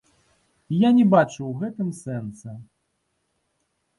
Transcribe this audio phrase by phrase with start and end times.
[0.75, 2.57] Я не бачу ў гэтым сэнса.